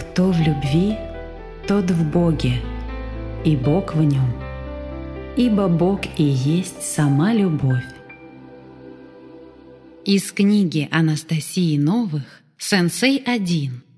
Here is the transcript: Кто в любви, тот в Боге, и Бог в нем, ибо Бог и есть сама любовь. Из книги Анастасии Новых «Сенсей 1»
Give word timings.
Кто 0.00 0.30
в 0.30 0.40
любви, 0.40 0.96
тот 1.68 1.90
в 1.90 2.10
Боге, 2.10 2.54
и 3.44 3.54
Бог 3.54 3.94
в 3.94 4.02
нем, 4.02 4.32
ибо 5.36 5.68
Бог 5.68 6.00
и 6.16 6.22
есть 6.22 6.82
сама 6.82 7.34
любовь. 7.34 7.84
Из 10.06 10.32
книги 10.32 10.88
Анастасии 10.90 11.76
Новых 11.76 12.22
«Сенсей 12.56 13.22
1» 13.22 13.89